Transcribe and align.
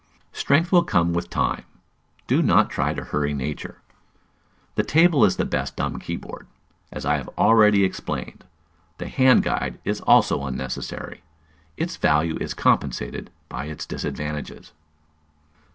Strength 0.33 0.71
will 0.71 0.83
come 0.83 1.13
with 1.13 1.29
time; 1.29 1.63
do 2.25 2.41
not 2.41 2.71
try 2.71 2.91
to 2.91 3.03
hurry 3.03 3.35
nature. 3.35 3.83
The 4.73 4.81
table 4.81 5.23
is 5.25 5.37
the 5.37 5.45
best 5.45 5.75
"dumb 5.75 5.99
key 5.99 6.15
board," 6.15 6.47
as 6.91 7.05
I 7.05 7.17
have 7.17 7.27
already 7.37 7.83
explained. 7.85 8.43
The 8.97 9.07
"hand 9.07 9.43
guide" 9.43 9.79
is 9.85 10.01
also 10.01 10.43
unnecessary: 10.43 11.21
its 11.77 11.97
value 11.97 12.37
is 12.41 12.55
compensated 12.55 13.29
by 13.47 13.65
its 13.65 13.85
disadvantages. 13.85 14.71